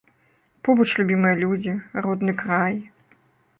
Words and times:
Побач 0.67 0.87
любімыя 1.01 1.35
людзі, 1.43 1.75
родны 2.07 2.33
край. 2.43 2.75